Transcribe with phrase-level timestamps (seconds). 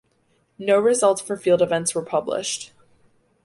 [0.57, 2.73] No results for field events were published.